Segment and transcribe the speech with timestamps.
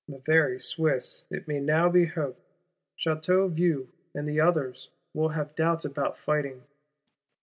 [0.09, 2.41] The very Swiss, it may now be hoped,
[2.97, 6.63] Château Vieux and the others, will have doubts about fighting.